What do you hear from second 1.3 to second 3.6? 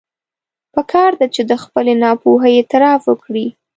چې د خپلې ناپوهي اعتراف وکړي.